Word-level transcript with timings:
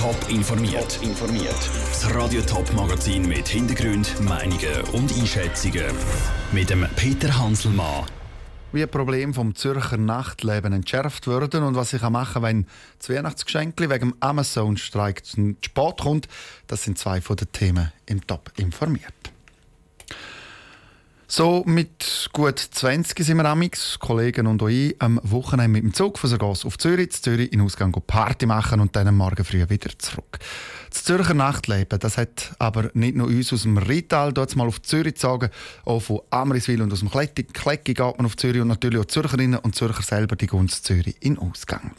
Top 0.00 0.16
informiert. 0.30 0.98
informiert. 1.02 1.70
Das 1.88 2.14
Radio 2.14 2.40
Top 2.40 2.72
Magazin 2.72 3.28
mit 3.28 3.46
Hintergrund, 3.46 4.18
Meinungen 4.22 4.80
und 4.94 5.12
Einschätzungen 5.12 5.94
mit 6.52 6.70
dem 6.70 6.86
Peter 6.96 7.38
Hanselmann. 7.38 8.06
Wie 8.72 8.82
ein 8.82 8.88
Problem 8.88 9.34
vom 9.34 9.54
Zürcher 9.54 9.98
Nachtleben 9.98 10.72
entschärft 10.72 11.26
werden 11.26 11.64
und 11.64 11.74
was 11.74 11.92
ich 11.92 12.00
machen 12.00 12.32
kann, 12.32 12.42
wenn 12.42 12.66
das 12.98 13.10
Weihnachtsgeschenk 13.10 13.78
wegen 13.78 13.90
dem 13.90 14.14
Amazon-Streik 14.20 15.26
zu 15.26 15.54
spät 15.60 15.98
kommt, 16.00 16.28
das 16.66 16.82
sind 16.84 16.96
zwei 16.96 17.20
von 17.20 17.36
den 17.36 17.52
Themen 17.52 17.92
im 18.06 18.26
Top 18.26 18.52
informiert. 18.56 19.12
So 21.32 21.62
mit 21.64 22.28
gut 22.32 22.58
20 22.58 23.24
sind 23.24 23.36
wir 23.36 23.44
amix, 23.44 24.00
Kollegen 24.00 24.48
und 24.48 24.60
ich, 24.62 25.00
am 25.00 25.20
Wochenende 25.22 25.70
mit 25.70 25.84
dem 25.84 25.94
Zug 25.94 26.18
von 26.18 26.28
Sargas 26.28 26.64
auf 26.64 26.76
Zürich, 26.76 27.12
zu 27.12 27.22
Zürich 27.22 27.52
in 27.52 27.60
Ausgang 27.60 27.92
Party 27.92 28.46
machen 28.46 28.80
und 28.80 28.96
dann 28.96 29.06
am 29.06 29.18
Morgen 29.18 29.44
früh 29.44 29.64
wieder 29.68 29.96
zurück. 29.96 30.40
Das 30.90 31.04
Zürcher 31.04 31.34
Nachtleben, 31.34 32.00
das 32.00 32.18
hat 32.18 32.56
aber 32.58 32.90
nicht 32.94 33.14
nur 33.14 33.28
uns 33.28 33.52
aus 33.52 33.62
dem 33.62 33.78
Rital 33.78 34.32
dort 34.32 34.56
mal 34.56 34.66
auf 34.66 34.82
Zürich 34.82 35.14
gezogen, 35.14 35.50
auch 35.84 36.00
von 36.00 36.18
Amriswil 36.30 36.82
und 36.82 36.92
aus 36.92 36.98
dem 36.98 37.12
Klecki, 37.12 37.44
Klecki 37.44 37.94
geht 37.94 38.16
man 38.16 38.26
auf 38.26 38.36
Zürich 38.36 38.60
und 38.60 38.66
natürlich 38.66 38.98
auch 38.98 39.04
Zürcherinnen 39.04 39.60
und 39.60 39.76
Zürcher 39.76 40.02
selber 40.02 40.34
die 40.34 40.48
Gunst 40.48 40.84
Zürich 40.84 41.14
in 41.20 41.38
Ausgang. 41.38 41.92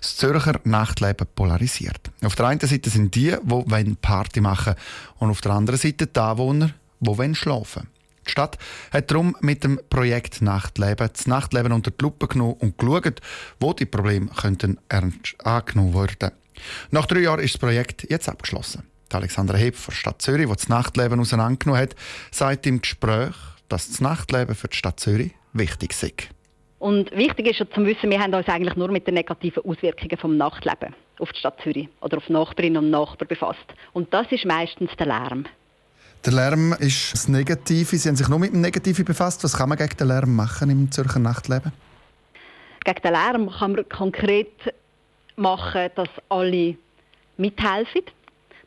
Das 0.00 0.16
Zürcher 0.16 0.58
Nachtleben 0.64 1.28
polarisiert. 1.36 2.10
Auf 2.24 2.34
der 2.34 2.46
einen 2.46 2.58
Seite 2.58 2.90
sind 2.90 3.14
die, 3.14 3.36
die 3.40 3.96
Party 4.02 4.40
machen 4.40 4.74
wollen, 4.74 4.76
und 5.20 5.30
auf 5.30 5.40
der 5.42 5.52
anderen 5.52 5.78
Seite 5.78 6.08
die 6.08 6.18
Anwohner, 6.18 6.70
die 6.98 7.34
schlafen 7.36 7.82
wollen. 7.84 7.93
Die 8.26 8.30
Stadt 8.30 8.58
hat 8.92 9.10
darum 9.10 9.36
mit 9.40 9.64
dem 9.64 9.80
Projekt 9.90 10.42
Nachtleben 10.42 11.08
das 11.12 11.26
Nachtleben 11.26 11.72
unter 11.72 11.90
die 11.90 12.02
Lupe 12.02 12.26
genommen 12.26 12.56
und 12.60 12.78
geschaut, 12.78 13.20
wo 13.60 13.72
die 13.72 13.86
Probleme 13.86 14.26
könnten 14.28 14.78
ernst 14.88 15.36
angenommen 15.44 15.94
werden 15.94 16.32
Nach 16.90 17.06
drei 17.06 17.20
Jahren 17.20 17.40
ist 17.40 17.54
das 17.54 17.60
Projekt 17.60 18.10
jetzt 18.10 18.28
abgeschlossen. 18.28 18.84
Die 19.12 19.16
Alexandra 19.16 19.56
Heb 19.56 19.76
von 19.76 19.94
Stadt 19.94 20.22
Zürich, 20.22 20.46
die 20.46 20.54
das 20.54 20.68
Nachtleben 20.68 21.20
auseinandergenommen 21.20 21.82
hat, 21.82 21.94
sagt 22.30 22.66
im 22.66 22.80
Gespräch, 22.80 23.34
dass 23.68 23.88
das 23.88 24.00
Nachtleben 24.00 24.54
für 24.54 24.68
die 24.68 24.76
Stadt 24.76 24.98
Zürich 24.98 25.32
wichtig 25.52 25.90
ist. 25.90 26.28
Und 26.78 27.10
wichtig 27.12 27.46
ist 27.46 27.60
ja 27.60 27.70
zu 27.70 27.86
wissen, 27.86 28.10
wir 28.10 28.20
haben 28.20 28.34
uns 28.34 28.48
eigentlich 28.48 28.76
nur 28.76 28.90
mit 28.90 29.06
den 29.06 29.14
negativen 29.14 29.64
Auswirkungen 29.64 30.18
vom 30.18 30.36
Nachtleben 30.36 30.94
auf 31.18 31.32
die 31.32 31.38
Stadt 31.38 31.60
Zürich 31.62 31.88
oder 32.00 32.18
auf 32.18 32.28
Nachbarinnen 32.28 32.84
und 32.84 32.90
Nachbarn 32.90 33.28
befasst. 33.28 33.74
Und 33.92 34.12
das 34.12 34.30
ist 34.30 34.44
meistens 34.44 34.90
der 34.98 35.06
Lärm. 35.06 35.46
Der 36.24 36.32
Lärm 36.32 36.74
ist 36.78 37.12
das 37.12 37.28
Negative. 37.28 37.98
Sie 37.98 38.08
haben 38.08 38.16
sich 38.16 38.30
nur 38.30 38.38
mit 38.38 38.54
dem 38.54 38.62
Negativen 38.62 39.04
befasst. 39.04 39.44
Was 39.44 39.58
kann 39.58 39.68
man 39.68 39.76
gegen 39.76 39.94
den 39.94 40.08
Lärm 40.08 40.34
machen 40.34 40.70
im 40.70 40.90
Zürcher 40.90 41.18
Nachtleben? 41.18 41.70
Gegen 42.82 43.02
den 43.02 43.12
Lärm 43.12 43.50
kann 43.50 43.72
man 43.72 43.86
konkret 43.90 44.74
machen, 45.36 45.90
dass 45.94 46.08
alle 46.30 46.76
mithelfen, 47.36 48.04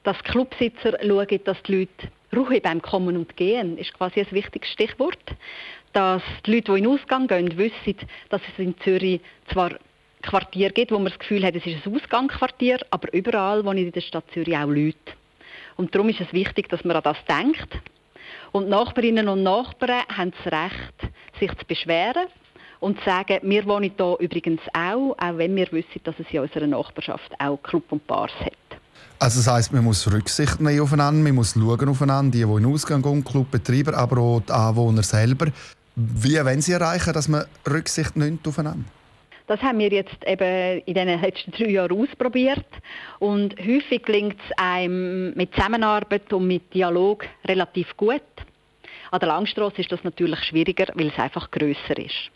dass 0.04 0.20
Clubsitzer 0.20 1.00
schauen, 1.02 1.40
dass 1.46 1.58
die 1.64 1.80
Leute 1.80 2.12
Ruhe 2.36 2.62
beim 2.62 2.80
Kommen 2.80 3.18
und 3.18 3.36
Gehen 3.36 3.80
ist 3.80 3.92
quasi 3.96 4.20
ein 4.20 4.32
wichtiges 4.32 4.70
Stichwort. 4.70 5.18
Dass 5.94 6.22
die 6.46 6.52
Leute, 6.58 6.74
die 6.74 6.78
in 6.78 6.84
den 6.84 6.94
Ausgang 6.94 7.26
gehen, 7.26 7.58
wissen, 7.58 7.96
dass 8.30 8.42
es 8.54 8.60
in 8.60 8.76
Zürich 8.82 9.20
zwar 9.52 9.72
Quartier 10.22 10.70
gibt, 10.70 10.92
wo 10.92 11.00
man 11.00 11.08
das 11.08 11.18
Gefühl 11.18 11.44
hat, 11.44 11.56
es 11.56 11.66
ist 11.66 11.88
ein 11.88 11.96
Ausgangsquartier, 11.96 12.82
aber 12.92 13.12
überall, 13.16 13.66
wo 13.66 13.72
in 13.72 13.92
der 13.92 14.02
Stadt 14.02 14.26
Zürich 14.32 14.56
auch 14.56 14.68
Leute. 14.68 15.17
Und 15.78 15.94
darum 15.94 16.10
ist 16.10 16.20
es 16.20 16.34
wichtig, 16.34 16.70
dass 16.70 16.84
man 16.84 16.98
an 16.98 17.04
das 17.04 17.18
denkt. 17.30 17.70
Und 18.52 18.70
Nachbarinnen 18.70 19.28
und 19.28 19.44
Nachbarn 19.44 20.02
haben 20.16 20.34
das 20.44 20.52
Recht, 20.52 21.14
sich 21.40 21.52
zu 21.52 21.66
beschweren 21.66 22.28
und 22.80 22.98
zu 23.00 23.06
sagen, 23.06 23.40
wir 23.44 23.66
wohnen 23.66 23.92
hier 23.96 24.18
übrigens 24.20 24.62
auch, 24.74 25.16
auch 25.18 25.38
wenn 25.38 25.56
wir 25.56 25.72
wissen, 25.72 26.02
dass 26.04 26.16
es 26.20 26.26
in 26.32 26.40
unserer 26.40 26.68
Nachbarschaft 26.68 27.32
auch 27.40 27.62
Club 27.62 27.84
und 27.92 28.06
Bars 28.08 28.32
hat. 28.40 28.54
Also 29.20 29.40
das 29.40 29.52
heisst, 29.52 29.74
man 29.74 29.84
muss 29.84 30.12
Rücksicht 30.12 30.60
nehmen 30.60 30.80
aufeinander, 30.80 31.24
man 31.24 31.36
muss 31.36 31.54
schauen 31.54 31.90
aufeinander, 31.90 32.32
die, 32.32 32.44
die 32.44 32.52
in 32.52 32.64
den 32.64 32.66
Ausgang 32.72 33.02
gehen, 33.02 33.24
Clubbetreiber, 33.24 33.98
aber 33.98 34.22
auch 34.22 34.42
die 34.42 34.52
Anwohner 34.52 35.04
selber. 35.04 35.48
Wie 35.96 36.36
wollen 36.36 36.62
Sie 36.62 36.74
erreichen, 36.74 37.14
dass 37.14 37.28
man 37.28 37.46
Rücksicht 37.68 38.16
nimmt 38.16 38.48
aufeinander? 38.48 38.86
Das 39.48 39.62
haben 39.62 39.80
wir 39.80 39.90
jetzt 39.90 40.18
eben 40.26 40.82
in 40.82 40.94
den 40.94 41.22
letzten 41.22 41.52
drei 41.52 41.70
Jahren 41.70 42.02
ausprobiert. 42.02 42.68
Und 43.20 43.56
häufig 43.58 44.04
gelingt 44.04 44.38
es 44.46 44.58
einem 44.58 45.34
mit 45.36 45.56
Zusammenarbeit 45.56 46.32
und 46.34 46.48
mit 46.48 46.74
Dialog 46.74 47.26
relativ 47.48 47.96
gut. 47.96 48.22
An 49.10 49.20
der 49.20 49.30
Langstrasse 49.30 49.80
ist 49.82 49.92
das 49.92 50.04
natürlich 50.04 50.40
schwieriger, 50.44 50.88
weil 50.96 51.08
es 51.08 51.18
einfach 51.18 51.50
grösser 51.50 51.98
ist. 51.98 52.30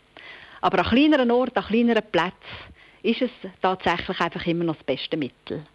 Aber 0.62 0.78
an 0.78 0.86
kleineren 0.86 1.30
Orten, 1.30 1.58
an 1.58 1.66
kleineren 1.66 2.04
Plätzen 2.10 2.72
ist 3.02 3.20
es 3.20 3.30
tatsächlich 3.60 4.18
einfach 4.18 4.46
immer 4.46 4.64
noch 4.64 4.76
das 4.76 4.84
beste 4.84 5.18
Mittel 5.18 5.66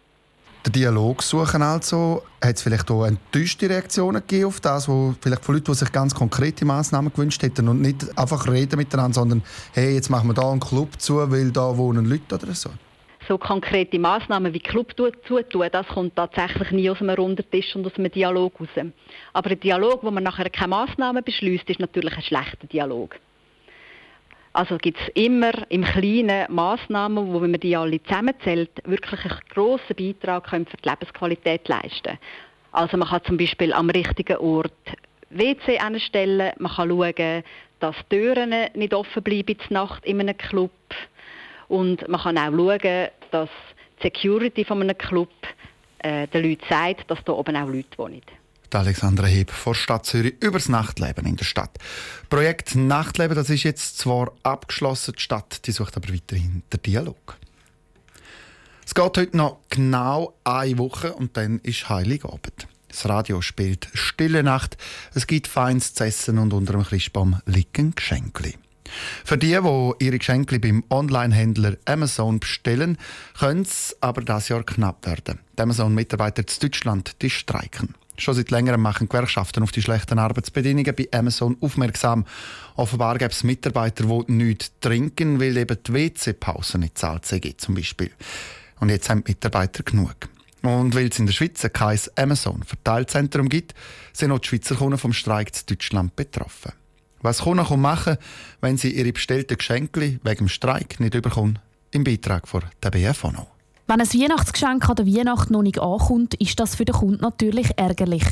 den 0.66 0.72
Dialog 0.72 1.22
suchen 1.22 1.62
also. 1.62 2.22
Hat 2.42 2.56
es 2.56 2.62
vielleicht 2.62 2.90
auch 2.90 3.04
enttäuschte 3.04 3.68
Reaktionen 3.68 4.20
gegeben 4.20 4.46
auf 4.46 4.60
das, 4.60 4.88
wo 4.88 5.14
vielleicht 5.20 5.44
von 5.44 5.54
Leuten, 5.54 5.72
die 5.72 5.78
sich 5.78 5.92
ganz 5.92 6.14
konkrete 6.14 6.64
Massnahmen 6.64 7.12
gewünscht 7.12 7.42
hätten 7.42 7.68
und 7.68 7.80
nicht 7.80 8.06
einfach 8.18 8.46
reden 8.48 8.76
miteinander, 8.76 9.14
sondern 9.14 9.42
hey, 9.72 9.94
jetzt 9.94 10.10
machen 10.10 10.28
wir 10.28 10.34
da 10.34 10.50
einen 10.50 10.60
Club 10.60 11.00
zu, 11.00 11.16
weil 11.30 11.50
da 11.50 11.76
wohnen 11.76 12.04
Leute 12.04 12.34
oder 12.34 12.54
so? 12.54 12.70
So 13.26 13.36
konkrete 13.36 13.98
Massnahmen 13.98 14.54
wie 14.54 14.60
Club 14.60 14.94
zutun, 14.96 15.68
das 15.70 15.86
kommt 15.88 16.16
tatsächlich 16.16 16.70
nie 16.70 16.88
aus 16.88 17.00
einem 17.00 17.14
runden 17.16 17.44
Tisch 17.50 17.76
und 17.76 17.84
aus 17.84 17.92
einem 17.96 18.10
Dialog 18.10 18.58
raus. 18.58 18.68
Aber 19.34 19.50
ein 19.50 19.60
Dialog, 19.60 20.02
wo 20.02 20.10
man 20.10 20.22
nachher 20.22 20.48
keine 20.48 20.68
Massnahmen 20.68 21.22
beschließt, 21.22 21.68
ist 21.68 21.80
natürlich 21.80 22.16
ein 22.16 22.22
schlechter 22.22 22.66
Dialog. 22.66 23.16
Also 24.58 24.76
gibt 24.76 24.98
es 25.00 25.08
immer 25.14 25.52
im 25.68 25.84
Kleinen 25.84 26.52
Massnahmen, 26.52 27.32
wo 27.32 27.40
wenn 27.40 27.52
man 27.52 27.60
die 27.60 27.76
alle 27.76 28.02
zusammenzählt, 28.02 28.72
wirklich 28.86 29.24
einen 29.24 29.38
grossen 29.50 29.94
Beitrag 29.94 30.48
können 30.48 30.66
für 30.66 30.76
die 30.78 30.88
Lebensqualität 30.88 31.68
leisten 31.68 32.18
Also 32.72 32.96
man 32.96 33.06
kann 33.06 33.22
zum 33.22 33.36
Beispiel 33.36 33.72
am 33.72 33.88
richtigen 33.88 34.36
Ort 34.38 34.72
WC 35.30 35.78
anstellen, 35.78 36.50
man 36.58 36.72
kann 36.72 36.88
schauen, 36.88 37.44
dass 37.78 37.94
die 38.10 38.16
Türen 38.16 38.52
nicht 38.74 38.94
offen 38.94 39.22
bleiben 39.22 39.56
in 39.68 39.74
Nacht 39.74 40.04
in 40.04 40.18
einem 40.18 40.36
Club 40.36 40.72
und 41.68 42.08
man 42.08 42.20
kann 42.20 42.36
auch 42.36 42.50
schauen, 42.50 43.08
dass 43.30 43.50
die 43.98 44.08
Security 44.08 44.64
von 44.64 44.82
einem 44.82 44.98
Club 44.98 45.30
äh, 46.00 46.26
den 46.26 46.42
Leuten 46.50 46.64
sagt, 46.68 47.08
dass 47.08 47.22
da 47.22 47.32
oben 47.32 47.54
auch 47.54 47.68
Leute 47.68 47.96
wohnen. 47.96 48.22
Alexandra 48.74 49.26
Heb 49.26 49.50
von 49.50 49.74
Stadt 49.74 50.06
Zürich 50.06 50.34
über 50.40 50.58
das 50.58 50.68
Nachtleben 50.68 51.26
in 51.26 51.36
der 51.36 51.44
Stadt. 51.44 51.78
Projekt 52.28 52.74
Nachtleben, 52.74 53.34
das 53.34 53.50
ist 53.50 53.62
jetzt 53.62 53.98
zwar 53.98 54.32
abgeschlossen, 54.42 55.14
die 55.16 55.22
Stadt 55.22 55.66
die 55.66 55.72
sucht 55.72 55.96
aber 55.96 56.12
weiterhin 56.12 56.62
den 56.72 56.82
Dialog. 56.82 57.36
Es 58.84 58.94
geht 58.94 59.18
heute 59.18 59.36
noch 59.36 59.58
genau 59.68 60.34
eine 60.44 60.78
Woche 60.78 61.12
und 61.12 61.36
dann 61.36 61.58
ist 61.58 61.88
Heiligabend. 61.88 62.66
Das 62.88 63.06
Radio 63.08 63.42
spielt 63.42 63.88
Stille 63.92 64.42
Nacht, 64.42 64.78
es 65.14 65.26
gibt 65.26 65.46
Feins 65.46 65.92
zu 65.94 66.04
essen 66.04 66.38
und 66.38 66.52
unter 66.52 66.72
dem 66.72 66.84
Christbaum 66.84 67.40
liegen 67.44 67.94
Geschenke. 67.94 68.54
Für 69.24 69.38
die, 69.38 69.58
die 69.60 70.04
ihre 70.04 70.18
Geschenke 70.18 70.58
beim 70.60 70.84
Online-Händler 70.90 71.76
Amazon 71.84 72.40
bestellen, 72.40 72.98
können 73.38 73.62
es 73.62 73.96
aber 74.00 74.22
das 74.22 74.48
Jahr 74.48 74.64
knapp 74.64 75.06
werden. 75.06 75.38
Die 75.56 75.62
Amazon-Mitarbeiter 75.62 76.42
in 76.42 76.60
Deutschland 76.60 77.20
die 77.22 77.30
streiken. 77.30 77.94
Schon 78.18 78.34
seit 78.34 78.50
längerem 78.50 78.82
machen 78.82 79.08
Gewerkschaften 79.08 79.62
auf 79.62 79.70
die 79.70 79.80
schlechten 79.80 80.18
Arbeitsbedingungen 80.18 80.94
bei 80.94 81.08
Amazon 81.12 81.56
aufmerksam. 81.60 82.24
Offenbar 82.74 83.16
gibt 83.16 83.32
es 83.32 83.44
Mitarbeiter, 83.44 84.04
die 84.04 84.32
nichts 84.32 84.72
trinken, 84.80 85.40
weil 85.40 85.56
eben 85.56 85.78
die 85.86 85.92
WC-Pausen 85.92 86.80
nicht 86.80 86.98
zahlt 86.98 87.26
sind, 87.26 87.60
zum 87.60 87.76
Beispiel. 87.76 88.10
Und 88.80 88.88
jetzt 88.88 89.08
haben 89.08 89.22
die 89.22 89.30
Mitarbeiter 89.30 89.84
genug. 89.84 90.16
Und 90.62 90.96
weil 90.96 91.06
es 91.06 91.18
in 91.20 91.26
der 91.26 91.32
Schweiz 91.32 91.64
kein 91.72 92.00
Amazon-Verteilzentrum 92.16 93.48
gibt, 93.48 93.74
sind 94.12 94.32
auch 94.32 94.40
die 94.40 94.48
Schweizer 94.48 94.74
Kunden 94.74 94.98
vom 94.98 95.12
Streik 95.12 95.52
in 95.54 95.62
Deutschland 95.66 96.16
betroffen. 96.16 96.72
Was 97.20 97.42
Kunden 97.42 97.76
machen 97.76 98.16
wenn 98.60 98.76
sie 98.76 98.90
ihre 98.90 99.12
bestellten 99.12 99.58
Geschenke 99.58 100.20
wegen 100.22 100.38
dem 100.38 100.48
Streik 100.48 101.00
nicht 101.00 101.14
überkommen? 101.14 101.58
Im 101.90 102.04
Beitrag 102.04 102.46
von 102.46 102.62
der 102.82 102.90
BFO 102.90 103.32
wenn 103.88 104.02
ein 104.02 104.06
Weihnachtsgeschenk 104.06 104.86
an 104.86 104.96
der 104.96 105.06
Weihnacht 105.06 105.50
noch 105.50 105.62
nicht 105.62 105.80
ankommt, 105.80 106.34
ist 106.34 106.60
das 106.60 106.74
für 106.74 106.84
den 106.84 106.94
Kunden 106.94 107.22
natürlich 107.22 107.70
ärgerlich. 107.78 108.22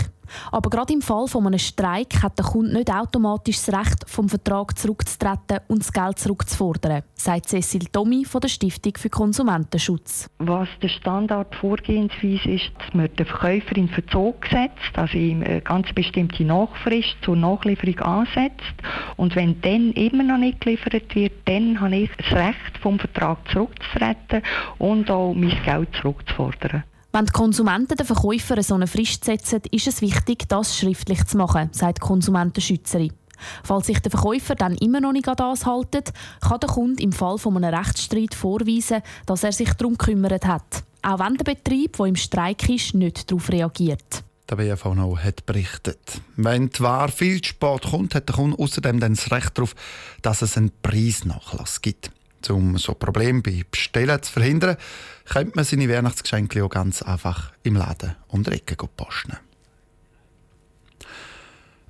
Aber 0.50 0.70
gerade 0.70 0.92
im 0.92 1.02
Fall 1.02 1.26
von 1.28 1.46
einem 1.46 1.58
Streik 1.58 2.22
hat 2.22 2.38
der 2.38 2.46
Kunde 2.46 2.74
nicht 2.74 2.90
automatisch 2.90 3.56
das 3.64 3.78
Recht, 3.78 4.08
vom 4.08 4.28
Vertrag 4.28 4.78
zurückzutreten 4.78 5.60
und 5.68 5.80
das 5.80 5.92
Geld 5.92 6.18
zurückzufordern, 6.18 7.02
sagt 7.14 7.48
Cecil 7.48 7.86
Tommy 7.92 8.24
von 8.24 8.40
der 8.40 8.48
Stiftung 8.48 8.92
für 8.96 9.10
Konsumentenschutz. 9.10 10.30
Was 10.38 10.68
der 10.82 10.88
Standardvorgehensweise 10.88 12.48
ist, 12.48 12.70
dass 12.78 12.94
man 12.94 13.14
den 13.16 13.26
Verkäufer 13.26 13.76
in 13.76 13.88
Verzug 13.88 14.46
setzt, 14.50 14.96
also 14.96 15.16
ihm 15.16 15.42
eine 15.42 15.60
ganz 15.60 15.92
bestimmte 15.92 16.44
Nachfrist 16.44 17.16
zur 17.22 17.36
Nachlieferung 17.36 17.98
ansetzt. 18.00 18.74
Und 19.16 19.36
wenn 19.36 19.60
dann 19.60 19.92
immer 19.92 20.22
noch 20.22 20.38
nicht 20.38 20.60
geliefert 20.60 21.14
wird, 21.14 21.32
dann 21.46 21.80
habe 21.80 21.96
ich 21.96 22.10
das 22.16 22.32
Recht, 22.32 22.78
vom 22.80 22.98
Vertrag 22.98 23.38
zurückzutreten 23.50 24.42
und 24.78 25.10
auch 25.10 25.34
mein 25.34 25.56
Geld 25.64 25.88
zurückzufordern. 26.00 26.84
Wenn 27.16 27.24
die 27.24 27.32
Konsumenten 27.32 27.96
den 27.96 28.04
Verkäufern 28.04 28.62
so 28.62 28.74
eine 28.74 28.86
Frist 28.86 29.24
setzen, 29.24 29.62
ist 29.70 29.86
es 29.86 30.02
wichtig, 30.02 30.50
das 30.50 30.76
schriftlich 30.76 31.24
zu 31.24 31.38
machen, 31.38 31.70
sagt 31.72 31.96
die 31.96 32.06
Konsumentenschützerin. 32.06 33.10
Falls 33.64 33.86
sich 33.86 34.00
der 34.00 34.10
Verkäufer 34.10 34.54
dann 34.54 34.74
immer 34.74 35.00
noch 35.00 35.12
nicht 35.12 35.26
an 35.26 35.36
das 35.36 35.64
hält, 35.64 36.12
kann 36.42 36.60
der 36.60 36.68
Kunde 36.68 37.02
im 37.02 37.12
Fall 37.12 37.38
von 37.38 37.56
einem 37.56 37.74
Rechtsstreit 37.74 38.34
vorweisen, 38.34 39.00
dass 39.24 39.44
er 39.44 39.52
sich 39.52 39.72
darum 39.72 39.96
gekümmert 39.96 40.46
hat. 40.46 40.84
auch 41.00 41.18
wenn 41.18 41.38
der 41.38 41.54
Betrieb, 41.54 41.96
der 41.96 42.04
im 42.04 42.16
Streik 42.16 42.68
ist, 42.68 42.92
nicht 42.92 43.30
darauf 43.30 43.48
reagiert. 43.48 44.22
Der 44.50 44.56
BFV 44.56 44.94
noch 44.94 45.16
hat 45.18 45.46
berichtet. 45.46 46.20
Wenn 46.36 46.68
die 46.68 46.80
Ware 46.80 47.10
viel 47.10 47.40
zu 47.40 47.48
spät 47.48 47.90
kommt, 47.90 48.14
hat 48.14 48.28
der 48.28 48.36
Kunde 48.36 48.58
außerdem 48.58 49.00
das 49.00 49.30
Recht 49.30 49.56
darauf, 49.56 49.74
dass 50.20 50.42
es 50.42 50.58
einen 50.58 50.70
Preisnachlass 50.82 51.80
gibt. 51.80 52.10
Um 52.50 52.78
so 52.78 52.94
Probleme 52.94 53.42
bei 53.42 53.64
Bestellen 53.70 54.22
zu 54.22 54.32
verhindern, 54.32 54.76
könnte 55.24 55.52
man 55.56 55.64
seine 55.64 55.88
Weihnachtsgeschenke 55.88 56.64
auch 56.64 56.70
ganz 56.70 57.02
einfach 57.02 57.52
im 57.62 57.76
Laden 57.76 58.16
um 58.28 58.42
die 58.42 58.52
Ecke 58.52 58.76
posten. 58.76 59.36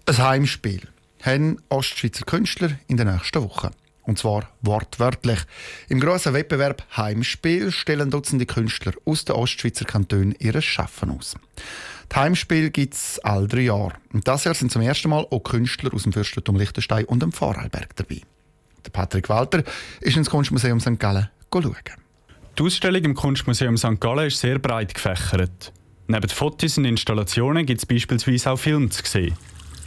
Ein 0.06 0.18
Heimspiel 0.18 0.82
haben 1.22 1.58
Ostschweizer 1.68 2.24
Künstler 2.24 2.78
in 2.86 2.96
der 2.96 3.06
nächsten 3.06 3.42
Woche. 3.42 3.70
Und 4.02 4.20
zwar 4.20 4.48
wortwörtlich. 4.62 5.40
Im 5.88 5.98
grossen 5.98 6.32
Wettbewerb 6.32 6.84
Heimspiel 6.96 7.72
stellen 7.72 8.10
Dutzende 8.10 8.46
Künstler 8.46 8.92
aus 9.04 9.24
den 9.24 9.34
Ostschweizer 9.34 9.84
Kantonen 9.84 10.36
ihre 10.38 10.62
Schaffen 10.62 11.10
aus. 11.10 11.34
Das 12.08 12.20
Heimspiel 12.20 12.70
gibt 12.70 12.94
es 12.94 13.18
alle 13.24 13.48
drei 13.48 13.62
Jahre. 13.62 13.94
Und 14.12 14.28
das 14.28 14.44
Jahr 14.44 14.54
sind 14.54 14.70
zum 14.70 14.82
ersten 14.82 15.10
Mal 15.10 15.26
auch 15.28 15.40
Künstler 15.40 15.92
aus 15.92 16.04
dem 16.04 16.12
Fürstentum 16.12 16.54
Liechtenstein 16.54 17.04
und 17.06 17.20
dem 17.20 17.32
Vorarlberg 17.32 17.96
dabei. 17.96 18.20
Patrick 18.92 19.28
Walter 19.28 19.62
ist 20.00 20.16
ins 20.16 20.30
Kunstmuseum 20.30 20.80
St. 20.80 20.98
Gallen 20.98 21.28
schauen. 21.52 21.74
Die 22.58 22.62
Ausstellung 22.62 23.04
im 23.04 23.14
Kunstmuseum 23.14 23.76
St. 23.76 24.00
Gallen 24.00 24.26
ist 24.26 24.40
sehr 24.40 24.58
breit 24.58 24.94
gefächert. 24.94 25.72
Neben 26.06 26.28
Fotos 26.28 26.78
und 26.78 26.84
Installationen 26.84 27.66
gibt 27.66 27.80
es 27.80 27.86
beispielsweise 27.86 28.52
auch 28.52 28.58
Filme 28.58 28.88
zu 28.88 29.02
sehen. 29.04 29.34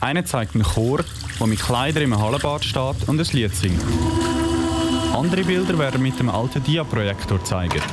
Einer 0.02 0.26
zeigt 0.26 0.56
einen 0.56 0.64
Chor, 0.64 1.04
der 1.40 1.48
mit 1.48 1.60
Kleidern 1.60 2.04
im 2.04 2.20
Hallenbad 2.20 2.64
steht 2.64 3.08
und 3.08 3.20
ein 3.20 3.28
Lied 3.34 3.56
singt. 3.56 3.82
Andere 5.14 5.44
Bilder 5.44 5.78
werden 5.78 6.02
mit 6.02 6.20
dem 6.20 6.30
alten 6.30 6.64
Dia-Projektor 6.64 7.40
gezeigt. 7.40 7.84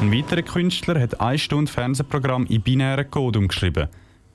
Ein 0.00 0.12
weiterer 0.12 0.42
Künstler 0.42 1.00
hat 1.00 1.20
ein 1.20 1.38
Stunde 1.38 1.70
Fernsehprogramm 1.70 2.46
in 2.46 2.62
binären 2.62 3.10
Code 3.10 3.38
umgeschrieben. 3.38 3.88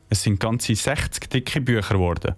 Es 0.10 0.24
sind 0.24 0.40
ganze 0.40 0.76
60 0.76 1.30
dicke 1.30 1.62
Bücher 1.62 1.96
geworden. 1.96 2.36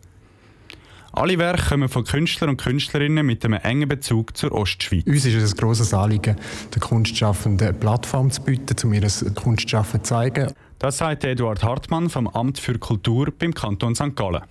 Alle 1.16 1.38
Werke 1.38 1.70
kommen 1.70 1.90
von 1.90 2.06
Künstlern 2.06 2.50
und 2.50 2.58
Künstlerinnen 2.58 3.24
mit 3.24 3.46
einem 3.46 3.60
engen 3.62 3.88
Bezug 3.88 4.36
zur 4.36 4.52
Ostschweiz. 4.52 5.06
Uns 5.06 5.24
ist 5.24 5.36
es 5.36 5.54
ein 5.54 5.58
grosses 5.58 5.94
Anliegen, 5.94 6.36
den 6.74 6.80
Kunstschaffenden 6.80 7.68
eine 7.68 7.78
Plattform 7.78 8.32
zu 8.32 8.42
bieten, 8.42 8.76
um 8.84 8.94
ihr 8.94 9.08
Kunstschaffen 9.36 10.04
zu 10.04 10.10
zeigen. 10.10 10.52
Das 10.80 10.98
sagt 10.98 11.24
Eduard 11.24 11.64
Hartmann 11.64 12.10
vom 12.10 12.28
Amt 12.28 12.58
für 12.58 12.80
Kultur 12.80 13.32
beim 13.38 13.54
Kanton 13.54 13.94
St. 13.94 14.16
Gallen. 14.16 14.42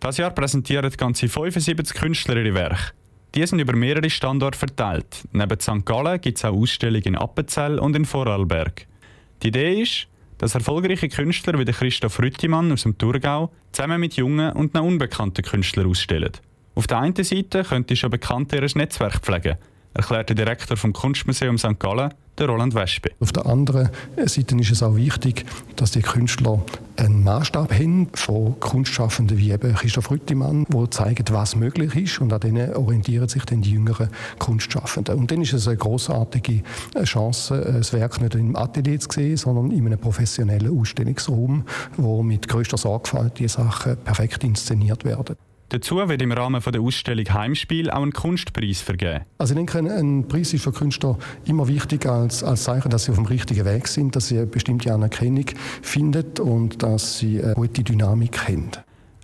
Das 0.00 0.16
Jahr 0.16 0.30
präsentieren 0.30 0.90
ganze 0.96 1.28
75 1.28 1.94
Künstler 1.94 2.36
ihre 2.36 2.54
Werke. 2.54 2.92
Die 3.34 3.46
sind 3.46 3.58
über 3.58 3.76
mehrere 3.76 4.08
Standorte 4.08 4.58
verteilt. 4.58 5.24
Neben 5.32 5.60
St. 5.60 5.84
Gallen 5.84 6.18
gibt 6.22 6.38
es 6.38 6.46
auch 6.46 6.54
Ausstellungen 6.54 7.04
in 7.04 7.16
Appenzell 7.16 7.78
und 7.78 7.94
in 7.94 8.06
Vorarlberg. 8.06 8.86
Die 9.42 9.48
Idee 9.48 9.82
ist, 9.82 10.08
dass 10.38 10.54
erfolgreiche 10.54 11.08
Künstler 11.08 11.58
wie 11.58 11.64
Christoph 11.72 12.20
Rüttimann 12.20 12.72
aus 12.72 12.82
dem 12.82 12.98
Thurgau 12.98 13.52
zusammen 13.72 14.00
mit 14.00 14.16
jungen 14.16 14.52
und 14.52 14.74
noch 14.74 14.82
unbekannten 14.82 15.42
Künstlern 15.42 15.86
ausstellen. 15.86 16.32
Auf 16.74 16.86
der 16.86 16.98
einen 16.98 17.24
Seite 17.24 17.64
könnte 17.64 17.96
schon 17.96 18.10
Bekannte 18.10 18.56
ihr 18.56 18.68
Netzwerk 18.74 19.20
pflegen, 19.20 19.56
erklärt 19.96 20.28
der 20.28 20.36
Direktor 20.36 20.76
vom 20.76 20.92
Kunstmuseum 20.92 21.58
St. 21.58 21.78
Gallen, 21.78 22.12
der 22.38 22.48
Roland 22.48 22.74
Wespe. 22.74 23.10
Auf 23.20 23.32
der 23.32 23.46
anderen 23.46 23.88
Seite 24.24 24.56
ist 24.56 24.70
es 24.70 24.82
auch 24.82 24.94
wichtig, 24.96 25.46
dass 25.76 25.92
die 25.92 26.02
Künstler 26.02 26.62
einen 26.96 27.24
Maßstab 27.24 27.72
haben 27.72 28.08
von 28.12 28.58
Kunstschaffenden 28.60 29.38
wie 29.38 29.52
eben 29.52 29.74
Christoph 29.74 30.10
Rüttimann, 30.10 30.66
wo 30.68 30.86
zeigen, 30.86 31.24
was 31.30 31.56
möglich 31.56 31.94
ist 31.94 32.20
und 32.20 32.32
an 32.32 32.40
denen 32.40 32.74
orientieren 32.74 33.28
sich 33.28 33.44
dann 33.44 33.62
die 33.62 33.72
jüngeren 33.72 34.10
Kunstschaffenden. 34.38 35.18
Und 35.18 35.30
dann 35.30 35.40
ist 35.40 35.54
es 35.54 35.66
eine 35.66 35.76
großartige 35.78 36.62
Chance, 37.04 37.60
das 37.78 37.92
Werk 37.92 38.20
nicht 38.20 38.34
im 38.34 38.54
Atelier 38.54 39.00
zu 39.00 39.08
sehen, 39.10 39.36
sondern 39.36 39.70
in 39.70 39.86
einem 39.86 39.98
professionellen 39.98 40.78
Ausstellungsraum, 40.78 41.64
wo 41.96 42.22
mit 42.22 42.48
größter 42.48 42.76
Sorgfalt 42.76 43.38
die 43.38 43.48
Sachen 43.48 43.96
perfekt 43.98 44.44
inszeniert 44.44 45.04
werden. 45.04 45.36
Dazu 45.68 45.96
wird 45.96 46.22
im 46.22 46.30
Rahmen 46.30 46.62
der 46.62 46.80
Ausstellung 46.80 47.28
Heimspiel 47.28 47.90
auch 47.90 48.02
ein 48.02 48.12
Kunstpreis 48.12 48.80
vergeben. 48.80 49.24
Also 49.38 49.54
ich 49.54 49.56
denke, 49.56 49.78
ein 49.78 50.28
Preis 50.28 50.54
ist 50.54 50.62
für 50.62 50.72
Künstler 50.72 51.18
immer 51.44 51.66
wichtig 51.66 52.06
als, 52.06 52.44
als 52.44 52.64
Zeichen, 52.64 52.88
dass 52.88 53.04
sie 53.04 53.10
auf 53.10 53.16
dem 53.16 53.26
richtigen 53.26 53.64
Weg 53.64 53.88
sind, 53.88 54.14
dass 54.14 54.28
sie 54.28 54.38
eine 54.38 54.46
bestimmte 54.46 54.94
Anerkennung 54.94 55.46
finden 55.82 56.38
und 56.40 56.82
dass 56.84 57.18
sie 57.18 57.42
eine 57.42 57.54
gute 57.54 57.82
Dynamik 57.82 58.46
haben. 58.48 58.70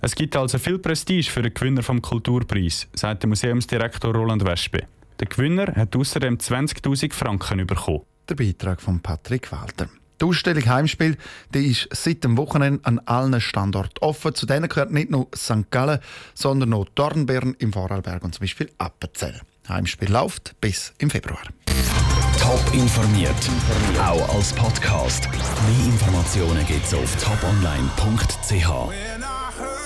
Es 0.01 0.15
gibt 0.15 0.35
also 0.35 0.57
viel 0.57 0.79
Prestige 0.79 1.31
für 1.31 1.41
den 1.41 1.53
Gewinner 1.53 1.81
vom 1.81 2.01
Kulturpreis, 2.01 2.89
sagt 2.93 3.23
der 3.23 3.29
Museumsdirektor 3.29 4.13
Roland 4.13 4.43
Wespe. 4.43 4.83
Der 5.21 5.27
Gewinner 5.27 5.73
hat 5.73 5.95
außerdem 5.95 6.35
20.000 6.35 7.13
Franken 7.13 7.65
bekommen. 7.65 8.01
Der 8.27 8.35
Beitrag 8.35 8.81
von 8.81 8.99
Patrick 8.99 9.49
Walter. 9.53 9.87
Die 10.23 10.29
Ausstellung 10.29 10.65
Heimspiel 10.65 11.17
die 11.53 11.71
ist 11.71 11.89
seit 11.91 12.23
dem 12.23 12.37
Wochenende 12.37 12.79
an 12.85 12.99
allen 12.99 13.41
Standorten 13.41 13.99
offen. 13.99 14.33
Zu 14.33 14.45
denen 14.45 14.69
gehört 14.69 14.89
nicht 14.89 15.11
nur 15.11 15.27
St. 15.35 15.69
Gallen, 15.69 15.99
sondern 16.33 16.73
auch 16.73 16.85
Dornbirn 16.95 17.57
im 17.59 17.73
Vorarlberg 17.73 18.23
und 18.23 18.33
zum 18.33 18.43
Beispiel 18.43 18.71
Appenzell. 18.77 19.41
Heimspiel 19.67 20.09
läuft 20.09 20.55
bis 20.61 20.93
im 20.99 21.09
Februar. 21.09 21.41
Top 22.39 22.73
informiert, 22.73 23.35
auch 23.99 24.33
als 24.33 24.53
Podcast. 24.53 25.27
Mehr 25.29 25.87
Informationen 25.87 26.65
gibt 26.67 26.85
es 26.85 26.93
auf 26.93 27.21
toponline.ch. 27.21 29.32